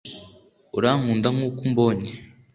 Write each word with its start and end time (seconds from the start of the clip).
urankunda 0.77 1.27
nkuko 1.35 1.57
umbonye 1.67 2.11